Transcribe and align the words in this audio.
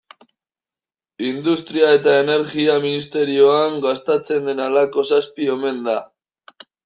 Industria 1.27 1.89
eta 1.97 2.15
Energia 2.21 2.77
ministerioan 2.87 3.77
gastatzen 3.85 4.49
den 4.51 4.63
halako 4.65 5.07
zazpi 5.13 5.51
omen 5.59 5.85
da. 5.91 5.99